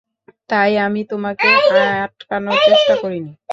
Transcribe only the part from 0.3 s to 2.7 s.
তাই আমি তোমাকে আটকানোর